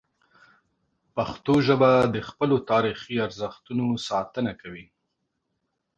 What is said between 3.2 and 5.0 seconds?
ارزښتونو ساتنه کوي.